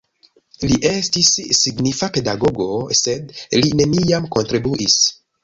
[0.69, 2.67] Li estis signifa pedagogo,
[3.03, 4.99] sed li neniam kontribuis.